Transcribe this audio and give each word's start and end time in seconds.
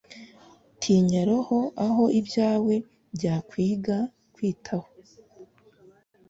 Tinya 0.81 1.21
roho 1.29 1.59
aho 1.87 2.03
ibyawe 2.19 2.75
byakwiga 3.15 3.97
kwitaho 4.33 4.89